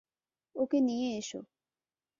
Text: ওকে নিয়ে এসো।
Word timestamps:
ওকে 0.55 0.77
নিয়ে 0.81 1.07
এসো। 1.17 1.39